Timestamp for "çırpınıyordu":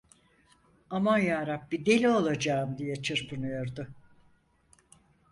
2.95-3.87